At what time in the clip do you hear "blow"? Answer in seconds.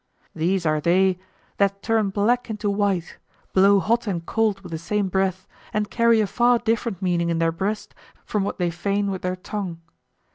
3.53-3.79